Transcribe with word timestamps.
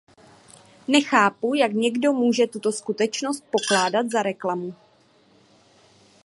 Nechápu, 0.87 1.53
jak 1.53 1.71
někdo 1.71 2.13
může 2.13 2.47
tuto 2.47 2.71
skutečnost 2.71 3.43
pokládat 3.51 4.11
za 4.11 4.21
reklamu. 4.23 4.75